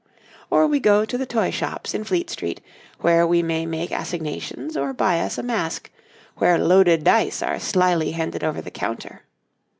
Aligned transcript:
Or 0.49 0.65
we 0.65 0.79
go 0.79 1.05
to 1.05 1.15
the 1.15 1.27
toy 1.27 1.51
shops 1.51 1.93
in 1.93 2.03
Fleet 2.03 2.27
Street, 2.31 2.59
where 3.01 3.27
we 3.27 3.43
may 3.43 3.67
make 3.67 3.91
assignations 3.91 4.75
or 4.75 4.93
buy 4.93 5.19
us 5.19 5.37
a 5.37 5.43
mask, 5.43 5.91
where 6.37 6.57
loaded 6.57 7.03
dice 7.03 7.43
are 7.43 7.59
slyly 7.59 8.13
handed 8.13 8.43
over 8.43 8.61
the 8.63 8.71
counter. 8.71 9.21